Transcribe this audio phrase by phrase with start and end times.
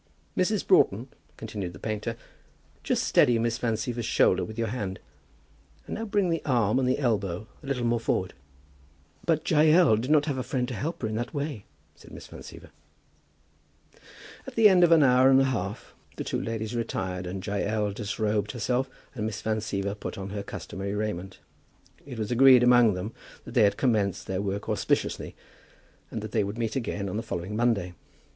[0.35, 0.65] "Mrs.
[0.65, 2.15] Broughton," continued the painter,
[2.81, 4.99] "just steady Miss Van Siever's shoulder with your hand;
[5.85, 8.33] and now bring the arm and the elbow a little more forward."
[9.27, 12.25] "But Jael did not have a friend to help her in that way," said Miss
[12.25, 12.71] Van Siever.
[14.47, 17.91] At the end of an hour and a half the two ladies retired, and Jael
[17.93, 21.37] disrobed herself, and Miss Van Siever put on her customary raiment.
[22.07, 23.13] It was agreed among them
[23.45, 25.35] that they had commenced their work auspiciously,
[26.09, 27.93] and that they would meet again on the following Monday.